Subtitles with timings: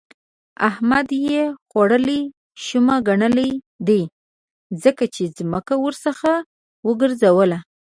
[0.69, 2.21] احمد يې خوړلې
[2.65, 3.51] شومه ګنلی
[3.87, 4.01] دی؛
[4.83, 6.33] ځکه يې ځمکه ورڅخه
[6.87, 7.59] وګرځوله.